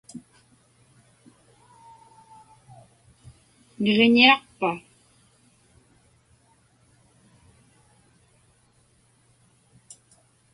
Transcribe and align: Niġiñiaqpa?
Niġiñiaqpa? 3.81 4.71